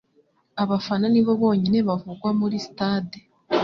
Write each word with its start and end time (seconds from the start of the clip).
abafana 0.63 1.05
ni 1.09 1.21
bo 1.25 1.31
bonyine 1.41 1.77
bavugwa 1.87 2.29
muri 2.39 2.55
sitade 2.65 3.17